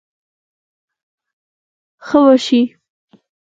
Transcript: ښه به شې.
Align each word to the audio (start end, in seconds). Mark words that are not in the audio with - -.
ښه 2.05 2.19
به 2.25 2.35
شې. 2.45 2.61